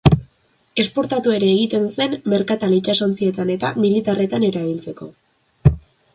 Esportatu 0.83 1.33
ere 1.35 1.49
egiten 1.57 1.85
zen 1.97 2.15
merkatal 2.33 2.73
itsasontzietan 2.79 3.53
eta 3.57 3.73
militarretan 3.85 4.49
erabiltzeko. 4.51 5.13